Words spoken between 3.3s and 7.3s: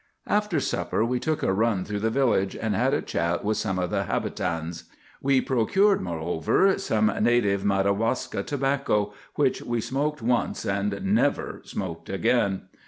with some of the habitans. We procured, moreover, some